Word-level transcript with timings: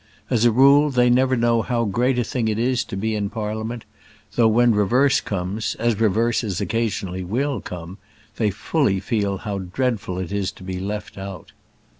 As 0.31 0.45
a 0.45 0.51
rule, 0.51 0.89
they 0.89 1.11
never 1.11 1.37
know 1.37 1.61
how 1.61 1.85
great 1.85 2.17
a 2.17 2.23
thing 2.23 2.47
it 2.47 2.57
is 2.57 2.83
to 2.85 2.95
be 2.97 3.13
in 3.13 3.29
Parliament; 3.29 3.85
though, 4.33 4.47
when 4.47 4.73
reverse 4.73 5.21
comes, 5.21 5.75
as 5.75 5.99
reverses 6.01 6.59
occasionally 6.59 7.23
will 7.23 7.61
come, 7.63 7.99
they 8.37 8.49
fully 8.49 8.99
feel 8.99 9.37
how 9.37 9.59
dreadful 9.59 10.17
it 10.17 10.31
is 10.31 10.51
to 10.53 10.63
be 10.63 10.79
left 10.79 11.19
out. 11.19 11.51